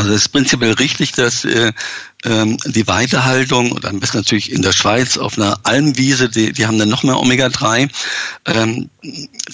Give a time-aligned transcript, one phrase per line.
[0.00, 1.72] Also es ist prinzipiell richtig, dass äh,
[2.24, 6.66] ähm, die Weiterhaltung und am besten natürlich in der Schweiz auf einer Almwiese, die, die
[6.66, 7.90] haben dann noch mehr Omega-3.
[8.46, 8.88] Ähm,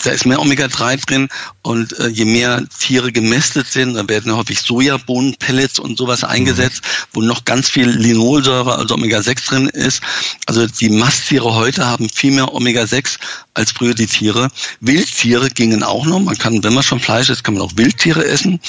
[0.05, 1.29] da ist mehr Omega-3 drin
[1.63, 6.83] und äh, je mehr Tiere gemästet sind, dann werden häufig Sojabohnenpellets und sowas eingesetzt,
[7.13, 10.01] wo noch ganz viel Linolsäure, also Omega-6 drin ist.
[10.47, 13.19] Also die Masttiere heute haben viel mehr Omega-6
[13.55, 14.49] als früher die Tiere.
[14.79, 16.21] Wildtiere gingen auch noch.
[16.21, 18.61] Man kann, wenn man schon Fleisch isst, kann man auch Wildtiere essen.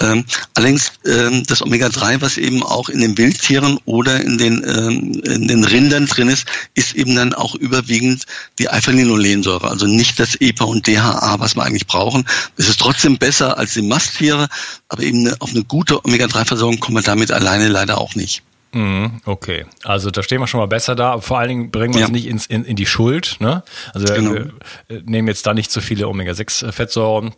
[0.00, 0.24] Ähm,
[0.54, 5.48] allerdings ähm, das Omega-3, was eben auch in den Wildtieren oder in den, ähm, in
[5.48, 8.24] den Rindern drin ist, ist eben dann auch überwiegend
[8.58, 12.24] die Alpha-Linolensäure, also nicht das EPA und DHA, was wir eigentlich brauchen.
[12.56, 14.48] Es ist trotzdem besser als die Masttiere,
[14.88, 18.42] aber eben auf eine gute Omega-3-Versorgung kommen wir damit alleine leider auch nicht.
[18.72, 21.20] Mhm, okay, also da stehen wir schon mal besser da.
[21.20, 22.12] Vor allen Dingen bringen wir uns ja.
[22.12, 23.36] nicht ins, in, in die Schuld.
[23.38, 23.62] Ne?
[23.92, 24.32] Also genau.
[24.32, 24.52] wir,
[24.88, 27.34] wir nehmen jetzt da nicht zu viele Omega-6-Fettsäuren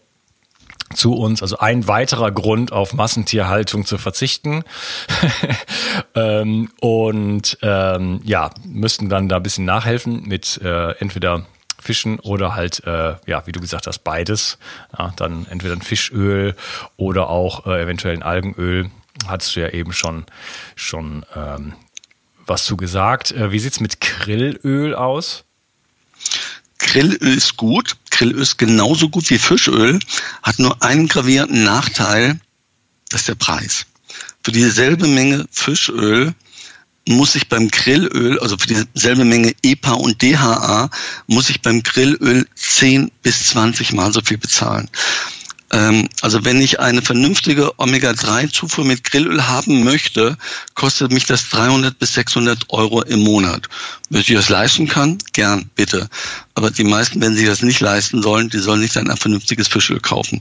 [0.96, 4.64] zu uns, also ein weiterer Grund auf Massentierhaltung zu verzichten.
[6.14, 11.46] ähm, und ähm, ja, müssten dann da ein bisschen nachhelfen mit äh, entweder
[11.78, 14.58] Fischen oder halt, äh, ja, wie du gesagt hast, beides.
[14.98, 16.56] Ja, dann entweder ein Fischöl
[16.96, 18.90] oder auch äh, eventuell ein Algenöl.
[19.26, 20.26] Hattest du ja eben schon,
[20.74, 21.74] schon ähm,
[22.46, 23.32] was zu gesagt.
[23.32, 25.45] Äh, wie sieht's mit Grillöl aus?
[26.86, 27.96] Grillöl ist gut.
[28.10, 29.98] Grillöl ist genauso gut wie Fischöl,
[30.42, 32.40] hat nur einen gravierenden Nachteil,
[33.10, 33.86] das ist der Preis.
[34.42, 36.34] Für dieselbe Menge Fischöl
[37.08, 40.90] muss ich beim Grillöl, also für dieselbe Menge EPA und DHA,
[41.26, 44.88] muss ich beim Grillöl 10 bis 20 Mal so viel bezahlen.
[45.72, 50.36] Ähm, also wenn ich eine vernünftige Omega-3-Zufuhr mit Grillöl haben möchte,
[50.74, 53.68] kostet mich das 300 bis 600 Euro im Monat.
[54.08, 56.08] Wenn ich das leisten kann, gern, bitte.
[56.54, 59.68] Aber die meisten, wenn sie das nicht leisten sollen, die sollen sich dann ein vernünftiges
[59.68, 60.40] Fischöl kaufen.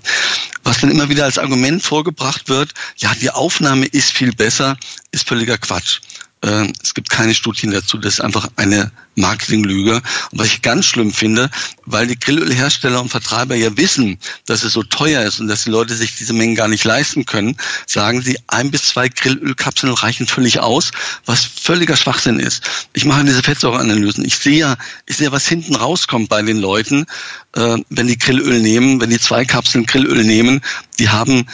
[0.64, 4.78] Was dann immer wieder als Argument vorgebracht wird, ja, die Aufnahme ist viel besser,
[5.12, 6.02] ist völliger Quatsch.
[6.46, 9.96] Ähm, es gibt keine Studien dazu, das ist einfach eine Marketinglüge.
[9.96, 11.50] Und was ich ganz schlimm finde,
[11.86, 15.72] weil die Grillölhersteller und Vertreiber ja wissen, dass es so teuer ist und dass die
[15.72, 17.58] Leute sich diese Mengen gar nicht leisten können,
[17.88, 20.92] sagen sie, ein bis zwei Grillölkapseln reichen völlig aus,
[21.26, 22.64] was völliger Schwachsinn ist.
[22.94, 24.24] Ich mache diese Fettsäureanalysen.
[24.24, 24.78] Ich sehe ja,
[25.08, 27.08] ich sehe, was hinten rauskommt bei den Leuten,
[27.56, 30.62] äh, wenn die Grillöl nehmen, wenn die zwei Kapseln Grillöl nehmen,
[31.00, 31.48] die haben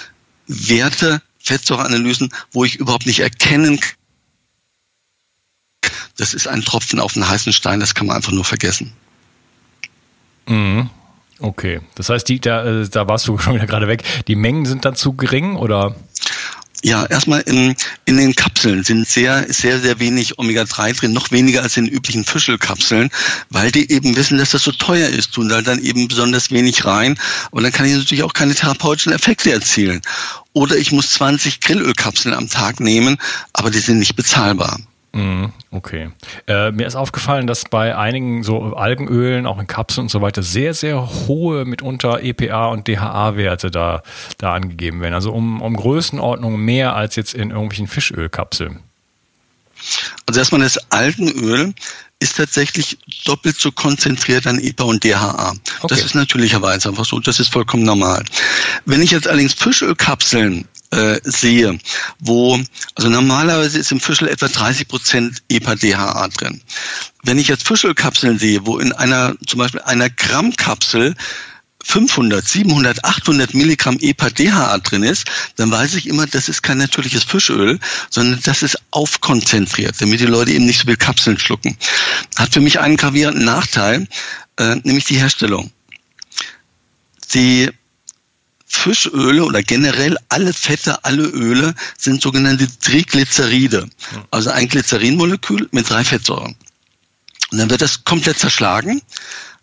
[0.48, 4.00] Werte, Fettsäureanalysen, wo ich überhaupt nicht erkennen kann,
[6.22, 8.94] das ist ein Tropfen auf einen heißen Stein, das kann man einfach nur vergessen.
[10.48, 10.90] Mhm.
[11.40, 14.04] Okay, das heißt, die, da, äh, da warst du schon wieder gerade weg.
[14.28, 15.96] Die Mengen sind dann zu gering oder?
[16.84, 17.76] Ja, erstmal in,
[18.06, 21.94] in den Kapseln sind sehr, sehr, sehr wenig Omega-3 drin, noch weniger als in den
[21.94, 23.10] üblichen Fischelkapseln,
[23.50, 26.86] weil die eben wissen, dass das so teuer ist, tun da dann eben besonders wenig
[26.86, 27.20] rein
[27.52, 30.02] und dann kann ich natürlich auch keine therapeutischen Effekte erzielen.
[30.54, 33.18] Oder ich muss 20 Grillölkapseln am Tag nehmen,
[33.54, 34.80] aber die sind nicht bezahlbar.
[35.13, 36.12] Mhm, okay.
[36.48, 40.42] Äh, mir ist aufgefallen, dass bei einigen so Algenölen, auch in Kapseln und so weiter,
[40.42, 44.04] sehr, sehr hohe mitunter EPA und DHA-Werte da,
[44.38, 45.13] da angegeben werden.
[45.13, 48.80] Also um, um Größenordnung mehr als jetzt in irgendwelchen Fischölkapseln.
[50.28, 51.74] Also erstmal das Algenöl
[52.19, 55.50] ist tatsächlich doppelt so konzentriert an EPA und DHA.
[55.50, 55.88] Okay.
[55.90, 58.24] Das ist natürlicherweise einfach so, das ist vollkommen normal.
[58.86, 61.80] Wenn ich jetzt allerdings Fischölkapseln äh, sehe,
[62.20, 62.60] wo,
[62.96, 66.62] also normalerweise ist im Fischl etwa 30 Prozent EPA-DHA drin.
[67.24, 71.16] Wenn ich jetzt Fischölkapseln sehe, wo in einer, zum Beispiel einer Grammkapsel
[71.84, 77.24] 500, 700, 800 Milligramm EPA-DHA drin ist, dann weiß ich immer, das ist kein natürliches
[77.24, 77.80] Fischöl,
[78.10, 81.76] sondern das ist aufkonzentriert, damit die Leute eben nicht so viel Kapseln schlucken.
[82.38, 84.08] Hat für mich einen gravierenden Nachteil,
[84.58, 85.72] äh, nämlich die Herstellung.
[87.34, 87.72] Die
[88.72, 93.88] Fischöle oder generell alle Fette, alle Öle sind sogenannte Triglyceride,
[94.32, 96.56] also ein Glycerinmolekül mit drei Fettsäuren.
[97.52, 99.02] Und dann wird das komplett zerschlagen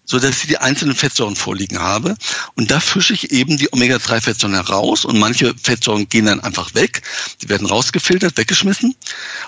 [0.09, 2.17] so dass ich die einzelnen Fettsäuren vorliegen habe.
[2.55, 7.03] Und da fische ich eben die Omega-3-Fettsäuren heraus und manche Fettsäuren gehen dann einfach weg.
[7.43, 8.97] Die werden rausgefiltert, weggeschmissen.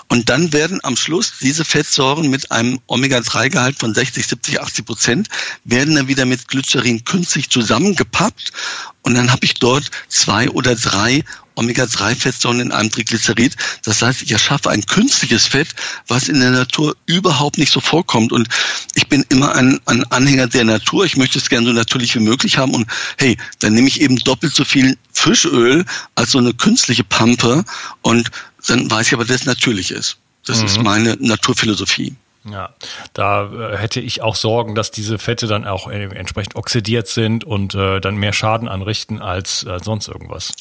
[0.07, 5.29] Und dann werden am Schluss diese Fettsäuren mit einem Omega-3-Gehalt von 60, 70, 80 Prozent
[5.63, 8.53] werden dann wieder mit Glycerin künstlich zusammengepappt.
[9.01, 11.23] Und dann habe ich dort zwei oder drei
[11.55, 13.55] Omega-3-Fettsäuren in einem Triglycerid.
[13.83, 15.69] Das heißt, ich erschaffe ein künstliches Fett,
[16.07, 18.31] was in der Natur überhaupt nicht so vorkommt.
[18.31, 18.47] Und
[18.95, 21.05] ich bin immer ein, ein Anhänger der Natur.
[21.05, 22.73] Ich möchte es gerne so natürlich wie möglich haben.
[22.73, 22.87] Und
[23.17, 27.63] hey, dann nehme ich eben doppelt so viel Fischöl als so eine künstliche Pampe.
[28.01, 28.29] Und
[28.67, 30.17] dann weiß ich aber, dass es natürlich ist.
[30.45, 30.65] Das mhm.
[30.65, 32.15] ist meine Naturphilosophie.
[32.49, 32.73] Ja,
[33.13, 37.43] da äh, hätte ich auch Sorgen, dass diese Fette dann auch äh, entsprechend oxidiert sind
[37.43, 40.53] und äh, dann mehr Schaden anrichten als äh, sonst irgendwas.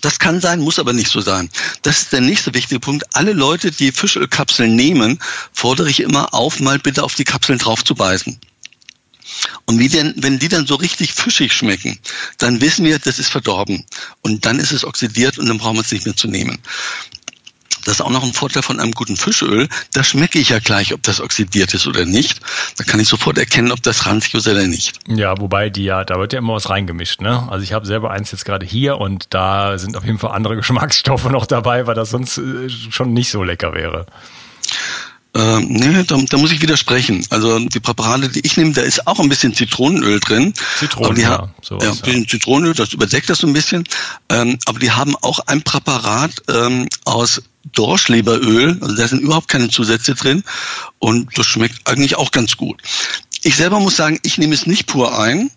[0.00, 1.48] Das kann sein, muss aber nicht so sein.
[1.82, 3.04] Das ist der nächste wichtige Punkt.
[3.14, 5.18] Alle Leute, die Fischölkapseln nehmen,
[5.52, 8.38] fordere ich immer auf, mal bitte auf die Kapseln drauf zu beißen.
[9.64, 11.98] Und wie denn, wenn die dann so richtig fischig schmecken,
[12.38, 13.84] dann wissen wir, das ist verdorben.
[14.20, 16.58] Und dann ist es oxidiert und dann brauchen wir es nicht mehr zu nehmen.
[17.84, 19.68] Das ist auch noch ein Vorteil von einem guten Fischöl.
[19.92, 22.40] Da schmecke ich ja gleich, ob das oxidiert ist oder nicht.
[22.76, 24.92] Da kann ich sofort erkennen, ob das ranzig ist oder nicht.
[25.08, 27.48] Ja, wobei die ja, da wird ja immer was reingemischt, ne?
[27.50, 30.56] Also ich habe selber eins jetzt gerade hier und da sind auf jeden Fall andere
[30.62, 34.06] Geschmacksstoffe noch dabei, weil das sonst äh, schon nicht so lecker wäre.
[35.34, 37.24] Ähm, nee, da, da muss ich widersprechen.
[37.30, 40.52] Also die Präparate, die ich nehme, da ist auch ein bisschen Zitronenöl drin.
[40.78, 42.28] Zitronen, ja, sowas, ja, ein bisschen ja.
[42.28, 43.84] Zitronenöl, das überdeckt das so ein bisschen.
[44.28, 47.42] Ähm, aber die haben auch ein Präparat ähm, aus
[47.72, 50.44] Dorschleberöl, also da sind überhaupt keine Zusätze drin
[50.98, 52.80] und das schmeckt eigentlich auch ganz gut.
[53.42, 55.50] Ich selber muss sagen, ich nehme es nicht pur ein,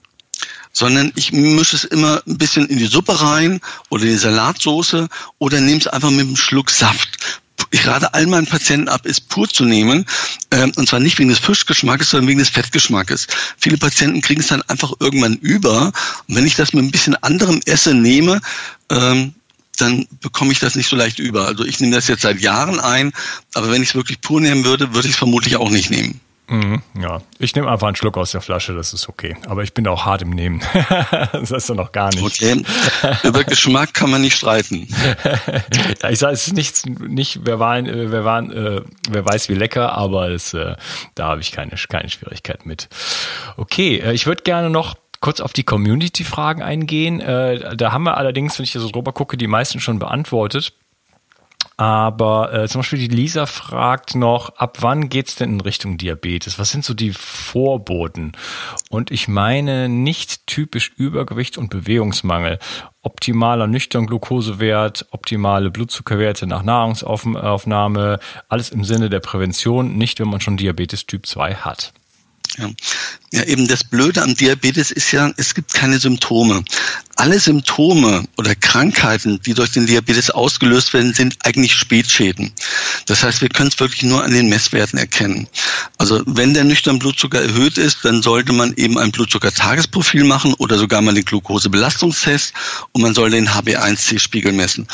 [0.72, 5.08] sondern ich mische es immer ein bisschen in die Suppe rein oder in die Salatsoße
[5.40, 7.42] oder nehme es einfach mit einem Schluck Saft.
[7.72, 10.06] Ich rate all meinen Patienten ab, es pur zu nehmen,
[10.52, 13.28] ähm, und zwar nicht wegen des Fischgeschmackes, sondern wegen des Fettgeschmackes.
[13.58, 15.92] Viele Patienten kriegen es dann einfach irgendwann über.
[16.28, 18.42] Und wenn ich das mit ein bisschen anderem Essen nehme,
[18.90, 19.34] ähm,
[19.76, 21.48] dann bekomme ich das nicht so leicht über.
[21.48, 23.12] Also ich nehme das jetzt seit Jahren ein,
[23.54, 26.20] aber wenn ich es wirklich pur nehmen würde, würde ich es vermutlich auch nicht nehmen.
[26.48, 29.36] Mhm, ja, ich nehme einfach einen Schluck aus der Flasche, das ist okay.
[29.48, 30.62] Aber ich bin auch hart im Nehmen.
[31.32, 32.22] das hast du noch gar nicht.
[32.22, 32.64] Okay.
[33.24, 34.88] Über Geschmack kann man nicht streiten.
[36.04, 39.56] ja, ich sage, es ist nichts, nicht, wer, war, wer, war, äh, wer weiß wie
[39.56, 40.76] lecker, aber es, äh,
[41.16, 42.90] da habe ich keine, keine Schwierigkeit mit.
[43.58, 47.20] Okay, äh, ich würde gerne noch kurz auf die Community-Fragen eingehen.
[47.20, 50.74] Äh, da haben wir allerdings, wenn ich hier so drüber gucke, die meisten schon beantwortet.
[51.78, 56.58] Aber äh, zum Beispiel die Lisa fragt noch, ab wann geht's denn in Richtung Diabetes?
[56.58, 58.32] Was sind so die Vorboten?
[58.90, 62.60] Und ich meine nicht typisch Übergewicht und Bewegungsmangel.
[63.02, 70.40] Optimaler nüchtern Glukosewert, optimale Blutzuckerwerte nach Nahrungsaufnahme, alles im Sinne der Prävention, nicht wenn man
[70.40, 71.94] schon Diabetes Typ 2 hat.
[72.58, 72.70] Ja.
[73.34, 76.64] ja, eben das Blöde am Diabetes ist ja, es gibt keine Symptome.
[77.18, 82.52] Alle Symptome oder Krankheiten, die durch den Diabetes ausgelöst werden, sind eigentlich Spätschäden.
[83.06, 85.48] Das heißt, wir können es wirklich nur an den Messwerten erkennen.
[85.98, 90.78] Also wenn der nüchtern Blutzucker erhöht ist, dann sollte man eben ein Blutzuckertagesprofil machen oder
[90.78, 92.54] sogar mal den Glukosebelastungstest
[92.92, 94.86] und man soll den HB1C-Spiegel messen.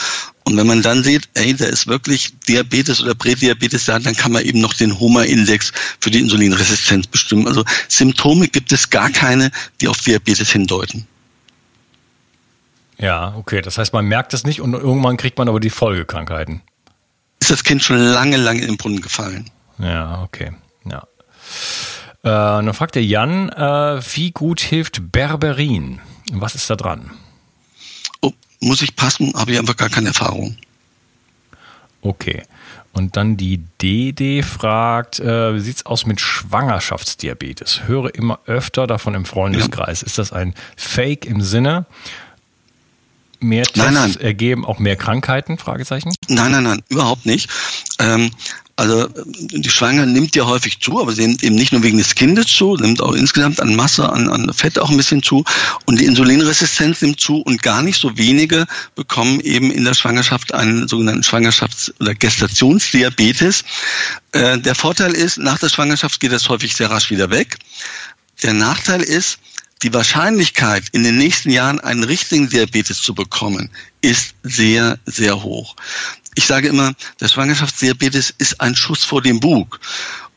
[0.43, 4.31] Und wenn man dann sieht, ey, da ist wirklich Diabetes oder Prädiabetes da, dann kann
[4.31, 7.47] man eben noch den HOMA-Index für die Insulinresistenz bestimmen.
[7.47, 11.07] Also Symptome gibt es gar keine, die auf Diabetes hindeuten.
[13.01, 13.61] Ja, okay.
[13.61, 16.61] Das heißt, man merkt es nicht und irgendwann kriegt man aber die Folgekrankheiten.
[17.41, 19.49] Ist das Kind schon lange, lange in den Brunnen gefallen?
[19.79, 20.53] Ja, okay.
[20.85, 20.99] Ja.
[22.23, 25.99] Äh, dann fragt der Jan, äh, wie gut hilft Berberin?
[26.31, 27.11] Was ist da dran?
[28.61, 30.55] muss ich passen, habe ich einfach gar keine Erfahrung.
[32.01, 32.43] Okay.
[32.93, 37.83] Und dann die DD fragt, äh, wie sieht's aus mit Schwangerschaftsdiabetes?
[37.87, 40.01] Höre immer öfter davon im Freundeskreis.
[40.01, 40.07] Ja.
[40.07, 41.85] Ist das ein Fake im Sinne?
[43.41, 44.15] Mehr Tests nein, nein.
[44.19, 45.57] ergeben auch mehr Krankheiten?
[45.57, 46.13] Fragezeichen.
[46.27, 47.49] Nein, nein, nein, überhaupt nicht.
[47.99, 48.31] Ähm,
[48.75, 52.15] also die Schwangere nimmt ja häufig zu, aber sie nimmt eben nicht nur wegen des
[52.15, 55.43] Kindes zu, nimmt auch insgesamt an Masse, an, an Fett auch ein bisschen zu.
[55.85, 60.53] Und die Insulinresistenz nimmt zu und gar nicht so wenige bekommen eben in der Schwangerschaft
[60.53, 63.63] einen sogenannten Schwangerschafts- oder Gestationsdiabetes.
[64.31, 67.57] Äh, der Vorteil ist, nach der Schwangerschaft geht das häufig sehr rasch wieder weg.
[68.41, 69.37] Der Nachteil ist,
[69.83, 73.69] die Wahrscheinlichkeit, in den nächsten Jahren einen richtigen Diabetes zu bekommen,
[74.01, 75.75] ist sehr, sehr hoch
[76.35, 79.79] ich sage immer, der Schwangerschaftsdiabetes ist ein Schuss vor dem Bug.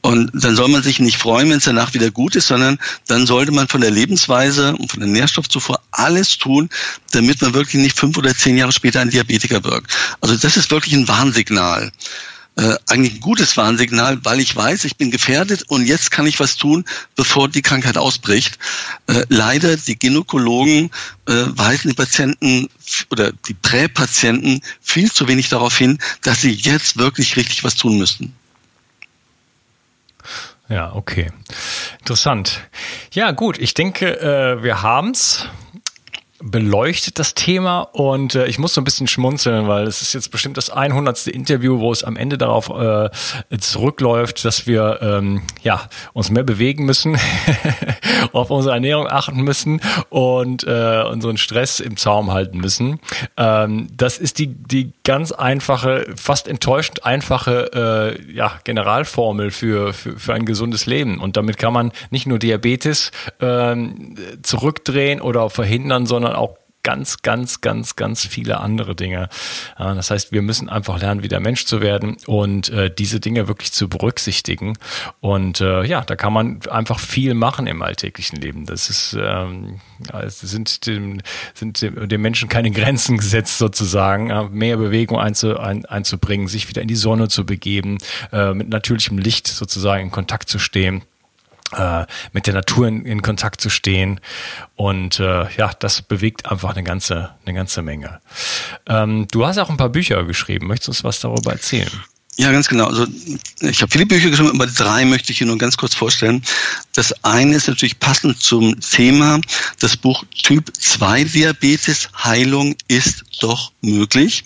[0.00, 3.26] Und dann soll man sich nicht freuen, wenn es danach wieder gut ist, sondern dann
[3.26, 6.68] sollte man von der Lebensweise und von der Nährstoffzufuhr alles tun,
[7.12, 9.90] damit man wirklich nicht fünf oder zehn Jahre später ein Diabetiker wirkt.
[10.20, 11.90] Also das ist wirklich ein Warnsignal
[12.56, 16.38] äh, eigentlich ein gutes Warnsignal, weil ich weiß, ich bin gefährdet und jetzt kann ich
[16.38, 16.84] was tun,
[17.16, 18.58] bevor die Krankheit ausbricht.
[19.08, 20.90] Äh, leider, die Gynäkologen
[21.26, 22.68] äh, weisen die Patienten
[23.10, 27.98] oder die Präpatienten viel zu wenig darauf hin, dass sie jetzt wirklich richtig was tun
[27.98, 28.34] müssten.
[30.68, 31.30] Ja, okay.
[31.98, 32.60] Interessant.
[33.12, 35.48] Ja, gut, ich denke, äh, wir haben's
[36.42, 40.30] beleuchtet das Thema und äh, ich muss so ein bisschen schmunzeln, weil es ist jetzt
[40.32, 41.28] bestimmt das 100.
[41.28, 43.08] Interview, wo es am Ende darauf äh,
[43.58, 47.16] zurückläuft, dass wir ähm, ja uns mehr bewegen müssen,
[48.32, 52.98] auf unsere Ernährung achten müssen und äh, unseren Stress im Zaum halten müssen.
[53.36, 60.18] Ähm, das ist die die ganz einfache, fast enttäuschend einfache äh, ja Generalformel für, für
[60.18, 63.76] für ein gesundes Leben und damit kann man nicht nur Diabetes äh,
[64.42, 69.28] zurückdrehen oder verhindern, sondern auch ganz, ganz, ganz, ganz viele andere Dinge.
[69.76, 73.72] Das heißt, wir müssen einfach lernen, wieder Mensch zu werden und äh, diese Dinge wirklich
[73.72, 74.74] zu berücksichtigen.
[75.20, 78.66] Und äh, ja, da kann man einfach viel machen im alltäglichen Leben.
[78.66, 79.80] Das ist, ähm,
[80.28, 81.20] sind dem,
[81.54, 86.88] sind dem Menschen keine Grenzen gesetzt sozusagen, mehr Bewegung einzu, ein, einzubringen, sich wieder in
[86.88, 87.98] die Sonne zu begeben,
[88.30, 91.02] äh, mit natürlichem Licht sozusagen in Kontakt zu stehen
[91.76, 94.20] äh, mit der Natur in, in, Kontakt zu stehen.
[94.76, 98.20] Und äh, ja, das bewegt einfach eine ganze, eine ganze Menge.
[98.86, 100.66] Ähm, du hast auch ein paar Bücher geschrieben.
[100.66, 101.90] Möchtest du uns was darüber erzählen?
[102.36, 102.86] Ja, ganz genau.
[102.86, 103.06] Also
[103.60, 106.42] ich habe viele Bücher geschrieben, aber drei möchte ich hier nur ganz kurz vorstellen.
[106.92, 109.40] Das eine ist natürlich passend zum Thema.
[109.78, 114.44] Das Buch Typ 2 Diabetes Heilung ist doch möglich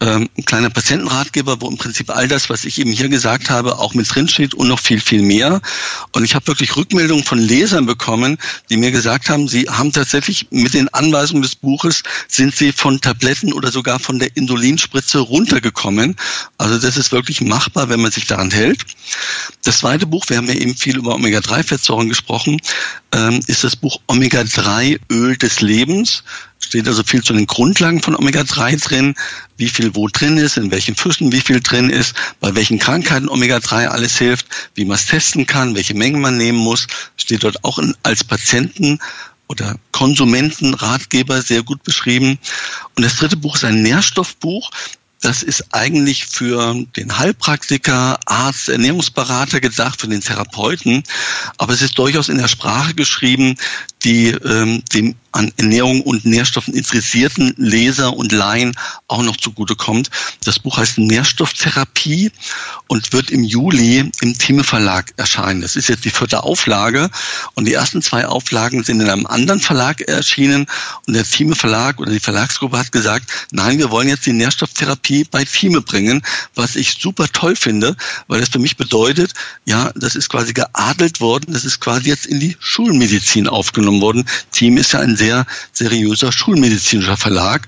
[0.00, 3.78] ähm, ein kleiner Patientenratgeber, wo im Prinzip all das, was ich eben hier gesagt habe,
[3.78, 5.60] auch mit drinsteht und noch viel, viel mehr.
[6.12, 8.36] Und ich habe wirklich Rückmeldungen von Lesern bekommen,
[8.68, 13.00] die mir gesagt haben, sie haben tatsächlich mit den Anweisungen des Buches, sind sie von
[13.00, 16.16] Tabletten oder sogar von der Insulinspritze runtergekommen.
[16.58, 18.84] Also das ist wirklich machbar, wenn man sich daran hält.
[19.64, 22.60] Das zweite Buch, wir haben ja eben viel über Omega-3-Fettsäuren gesprochen,
[23.12, 26.22] ähm, ist das Buch Omega-3 Öl des Lebens
[26.58, 29.14] steht also viel zu den Grundlagen von Omega-3 drin,
[29.56, 33.28] wie viel wo drin ist, in welchen Fischen wie viel drin ist, bei welchen Krankheiten
[33.28, 36.86] Omega-3 alles hilft, wie man es testen kann, welche Mengen man nehmen muss,
[37.16, 38.98] steht dort auch in, als Patienten
[39.48, 42.38] oder Konsumentenratgeber sehr gut beschrieben.
[42.96, 44.70] Und das dritte Buch ist ein Nährstoffbuch.
[45.20, 51.04] Das ist eigentlich für den Heilpraktiker, Arzt, Ernährungsberater gedacht, für den Therapeuten.
[51.56, 53.56] Aber es ist durchaus in der Sprache geschrieben,
[54.06, 58.74] die ähm, dem an Ernährung und Nährstoffen interessierten Leser und Laien
[59.06, 60.10] auch noch zugutekommt.
[60.44, 62.32] Das Buch heißt Nährstofftherapie
[62.86, 65.60] und wird im Juli im Thieme Verlag erscheinen.
[65.60, 67.10] Das ist jetzt die vierte Auflage
[67.52, 70.66] und die ersten zwei Auflagen sind in einem anderen Verlag erschienen
[71.06, 75.24] und der Thieme Verlag oder die Verlagsgruppe hat gesagt, nein, wir wollen jetzt die Nährstofftherapie
[75.30, 76.22] bei Thieme bringen,
[76.54, 77.94] was ich super toll finde,
[78.26, 79.34] weil das für mich bedeutet,
[79.66, 84.24] ja, das ist quasi geadelt worden, das ist quasi jetzt in die Schulmedizin aufgenommen worden.
[84.52, 87.66] Thieme ist ja ein sehr sehr seriöser schulmedizinischer Verlag.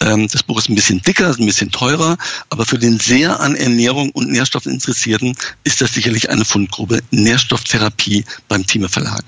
[0.00, 2.16] Ähm, das Buch ist ein bisschen dicker, ein bisschen teurer,
[2.50, 8.24] aber für den sehr an Ernährung und Nährstoffen Interessierten ist das sicherlich eine Fundgrube Nährstofftherapie
[8.48, 9.22] beim Thieme Verlag.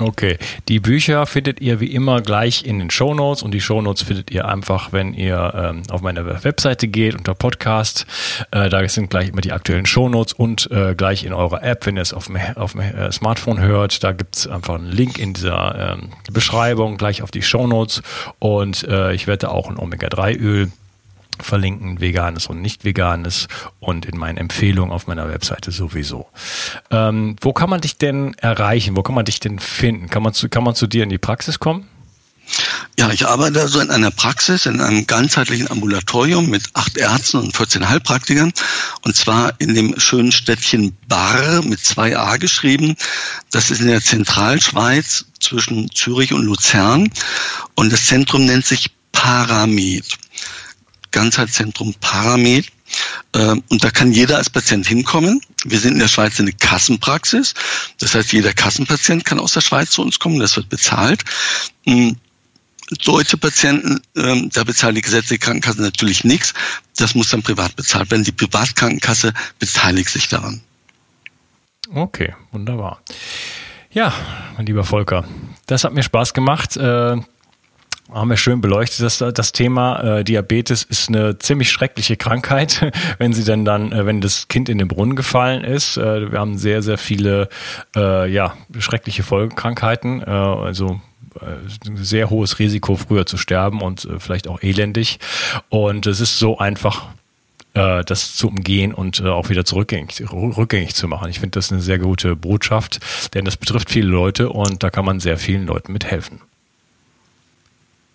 [0.00, 0.38] Okay,
[0.68, 4.02] die Bücher findet ihr wie immer gleich in den Show Notes und die Show Notes
[4.02, 8.06] findet ihr einfach, wenn ihr ähm, auf meine Webseite geht unter Podcast.
[8.52, 11.84] Äh, da sind gleich immer die aktuellen Show Notes und äh, gleich in eurer App,
[11.84, 15.34] wenn ihr es auf dem, auf äh, Smartphone hört, da gibt's einfach einen Link in
[15.34, 18.02] dieser ähm, Beschreibung gleich auf die Show Notes.
[18.38, 20.70] Und äh, ich werde auch ein Omega-3-Öl
[21.42, 23.48] verlinken, veganes und nicht veganes
[23.80, 26.26] und in meinen Empfehlungen auf meiner Webseite sowieso.
[26.90, 28.96] Ähm, wo kann man dich denn erreichen?
[28.96, 30.08] Wo kann man dich denn finden?
[30.08, 31.88] Kann man zu, kann man zu dir in die Praxis kommen?
[32.98, 37.56] Ja, ich arbeite also in einer Praxis, in einem ganzheitlichen Ambulatorium mit acht Ärzten und
[37.56, 38.52] 14 Heilpraktikern.
[39.02, 42.96] Und zwar in dem schönen Städtchen Bar mit zwei A geschrieben.
[43.50, 47.10] Das ist in der Zentralschweiz zwischen Zürich und Luzern.
[47.74, 50.18] Und das Zentrum nennt sich Paramed.
[51.10, 52.66] Ganzheitszentrum Paramed.
[53.34, 55.40] Ähm, und da kann jeder als Patient hinkommen.
[55.64, 57.54] Wir sind in der Schweiz eine Kassenpraxis.
[57.98, 60.38] Das heißt, jeder Kassenpatient kann aus der Schweiz zu uns kommen.
[60.38, 61.24] Das wird bezahlt.
[61.84, 62.16] Hm,
[63.04, 66.54] deutsche Patienten, ähm, da bezahlt die gesetzliche Krankenkasse natürlich nichts.
[66.96, 68.24] Das muss dann privat bezahlt werden.
[68.24, 70.62] Die Privatkrankenkasse beteiligt sich daran.
[71.94, 73.02] Okay, wunderbar.
[73.90, 74.12] Ja,
[74.56, 75.24] mein lieber Volker,
[75.66, 76.76] das hat mir Spaß gemacht.
[78.10, 83.34] Haben wir schön beleuchtet, das, das Thema äh, Diabetes ist eine ziemlich schreckliche Krankheit, wenn
[83.34, 85.98] sie denn dann, äh, wenn das Kind in den Brunnen gefallen ist.
[85.98, 87.50] Äh, wir haben sehr, sehr viele
[87.94, 91.02] äh, ja, schreckliche Folgekrankheiten, äh, also
[91.40, 95.18] äh, sehr hohes Risiko, früher zu sterben und äh, vielleicht auch elendig.
[95.68, 97.08] Und es ist so einfach,
[97.74, 101.28] äh, das zu umgehen und äh, auch wieder zurückgängig, rückgängig zu machen.
[101.28, 103.00] Ich finde das eine sehr gute Botschaft,
[103.34, 106.40] denn das betrifft viele Leute und da kann man sehr vielen Leuten mithelfen.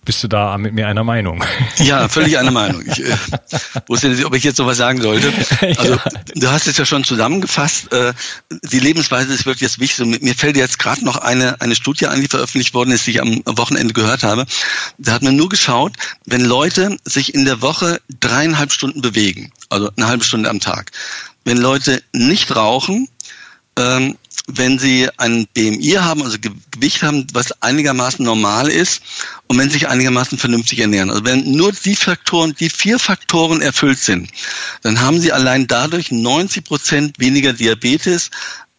[0.06, 1.44] Bist du da mit mir einer Meinung?
[1.78, 2.84] Ja, völlig einer Meinung.
[2.86, 3.16] Ich äh,
[3.88, 5.32] wusste nicht, ob ich jetzt sowas sagen sollte.
[5.78, 6.02] Also ja.
[6.36, 7.92] du hast es ja schon zusammengefasst.
[7.92, 8.14] Äh,
[8.64, 10.06] die Lebensweise ist wirklich das Wichtigste.
[10.06, 13.22] Mir fällt jetzt gerade noch eine, eine Studie an, die veröffentlicht worden ist, die ich
[13.22, 14.46] am Wochenende gehört habe.
[14.98, 15.94] Da hat man nur geschaut,
[16.26, 20.92] wenn Leute sich in der Woche dreieinhalb Stunden bewegen, also eine halbe Stunde am Tag,
[21.44, 23.08] wenn Leute nicht rauchen,
[23.78, 29.02] ähm, wenn sie ein BMI haben, also Gewicht haben, was einigermaßen normal ist
[29.48, 31.10] und wenn sie sich einigermaßen vernünftig ernähren.
[31.10, 34.30] Also wenn nur die Faktoren, die vier Faktoren erfüllt sind,
[34.82, 38.32] dann haben sie allein dadurch 90 Prozent weniger Diabetes,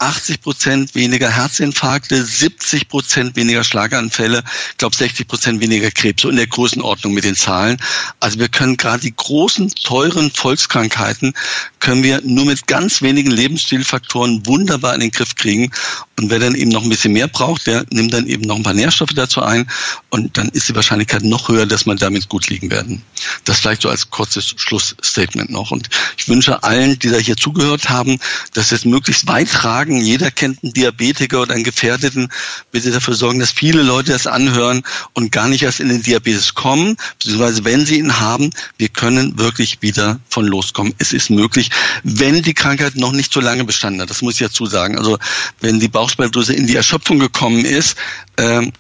[0.05, 4.43] 80 Prozent weniger Herzinfarkte, 70 Prozent weniger Schlaganfälle,
[4.73, 7.79] ich glaube 60 Prozent weniger Krebs, so in der Größenordnung mit den Zahlen.
[8.21, 11.33] Also wir können gerade die großen, teuren Volkskrankheiten,
[11.81, 15.71] können wir nur mit ganz wenigen Lebensstilfaktoren wunderbar in den Griff kriegen.
[16.19, 18.63] Und wer dann eben noch ein bisschen mehr braucht, der nimmt dann eben noch ein
[18.63, 19.69] paar Nährstoffe dazu ein
[20.11, 23.03] und dann ist die Wahrscheinlichkeit noch höher, dass man damit gut liegen werden.
[23.45, 25.73] Das vielleicht so als kurzes Schlussstatement noch.
[25.73, 28.19] Und ich wünsche allen, die da hier zugehört haben,
[28.53, 29.94] dass es möglichst weit tragen.
[30.01, 32.29] Jeder kennt einen Diabetiker oder einen Gefährdeten.
[32.71, 36.55] Bitte dafür sorgen, dass viele Leute das anhören und gar nicht erst in den Diabetes
[36.55, 40.95] kommen, beziehungsweise wenn sie ihn haben, wir können wirklich wieder von loskommen.
[40.99, 41.71] Es ist möglich,
[42.03, 44.11] wenn die Krankheit noch nicht so lange bestanden hat.
[44.11, 44.99] Das muss ich dazu sagen.
[44.99, 45.19] Also
[45.61, 47.97] wenn die Bauchspeicheldrüse in die Erschöpfung gekommen ist,
[48.37, 48.73] ähm,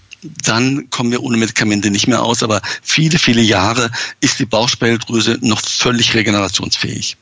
[0.42, 2.42] dann kommen wir ohne Medikamente nicht mehr aus.
[2.42, 7.16] Aber viele, viele Jahre ist die Bauchspeicheldrüse noch völlig regenerationsfähig.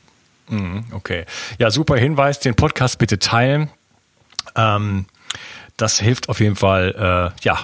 [0.49, 1.25] Mhm, okay.
[1.57, 2.39] Ja, super Hinweis.
[2.39, 3.69] Den Podcast bitte teilen.
[4.55, 5.05] Ähm,
[5.77, 7.59] das hilft auf jeden Fall, äh, ja,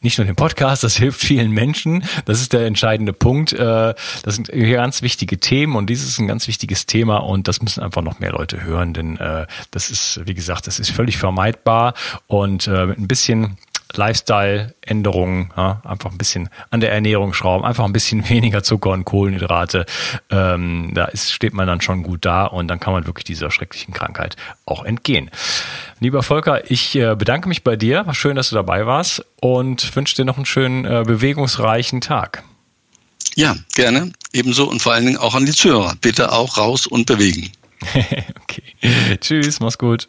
[0.00, 2.04] nicht nur den Podcast, das hilft vielen Menschen.
[2.26, 3.52] Das ist der entscheidende Punkt.
[3.52, 7.62] Äh, das sind ganz wichtige Themen und dieses ist ein ganz wichtiges Thema und das
[7.62, 11.16] müssen einfach noch mehr Leute hören, denn äh, das ist, wie gesagt, das ist völlig
[11.18, 11.94] vermeidbar
[12.26, 13.58] und äh, mit ein bisschen
[13.94, 19.04] Lifestyle-Änderungen, ja, einfach ein bisschen an der Ernährung schrauben, einfach ein bisschen weniger Zucker und
[19.04, 19.86] Kohlenhydrate.
[20.30, 23.50] Ähm, da ist, steht man dann schon gut da und dann kann man wirklich dieser
[23.50, 25.30] schrecklichen Krankheit auch entgehen.
[26.00, 28.06] Lieber Volker, ich äh, bedanke mich bei dir.
[28.06, 32.42] War schön, dass du dabei warst und wünsche dir noch einen schönen, äh, bewegungsreichen Tag.
[33.34, 34.12] Ja, gerne.
[34.32, 35.94] Ebenso und vor allen Dingen auch an die Zuhörer.
[36.00, 37.50] Bitte auch raus und bewegen.
[38.42, 38.62] okay.
[39.20, 40.08] Tschüss, mach's gut.